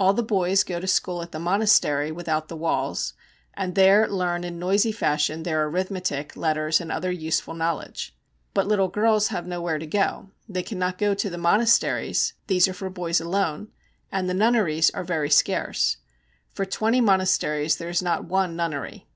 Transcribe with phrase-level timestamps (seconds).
[0.00, 3.14] All the boys go to school at the monastery without the walls,
[3.54, 8.12] and there learn in noisy fashion their arithmetic, letters, and other useful knowledge.
[8.52, 10.30] But little girls have nowhere to go.
[10.48, 13.68] They cannot go to the monasteries, these are for boys alone,
[14.10, 15.98] and the nunneries are very scarce.
[16.52, 19.06] For twenty monasteries there is not one nunnery.